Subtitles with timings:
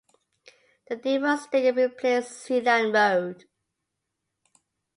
[0.87, 3.45] The Deva Stadium replaced Sealand Road.